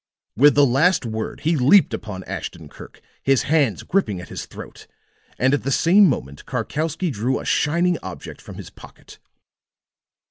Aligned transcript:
With 0.35 0.55
the 0.55 0.65
last 0.65 1.05
word 1.05 1.41
he 1.41 1.55
leaped 1.55 1.93
upon 1.93 2.23
Ashton 2.23 2.69
Kirk, 2.69 3.01
his 3.21 3.43
hands 3.43 3.83
gripping 3.83 4.19
at 4.19 4.29
his 4.29 4.47
throat, 4.47 4.87
and 5.37 5.53
at 5.53 5.61
the 5.61 5.69
same 5.69 6.07
moment 6.07 6.47
Karkowsky 6.47 7.11
drew 7.11 7.39
a 7.39 7.45
shining 7.45 7.99
object 8.01 8.41
from 8.41 8.55
his 8.55 8.71
pocket. 8.71 9.19